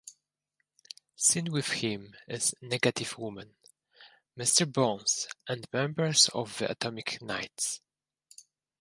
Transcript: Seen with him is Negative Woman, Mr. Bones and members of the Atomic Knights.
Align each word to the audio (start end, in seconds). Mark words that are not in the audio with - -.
Seen 1.15 1.51
with 1.51 1.67
him 1.73 2.15
is 2.27 2.55
Negative 2.59 3.15
Woman, 3.19 3.53
Mr. 4.35 4.65
Bones 4.65 5.27
and 5.47 5.71
members 5.71 6.27
of 6.33 6.57
the 6.57 6.71
Atomic 6.71 7.21
Knights. 7.21 7.81